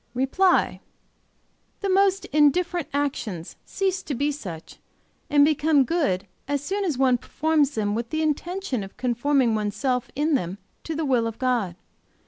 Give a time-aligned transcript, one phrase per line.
[0.15, 0.79] "REPLY.
[1.81, 4.79] The most indifferent actions cease to be such,
[5.29, 9.75] and become good as soon as one performs them with the intention of conforming one's
[9.75, 11.75] self in them to the will of God.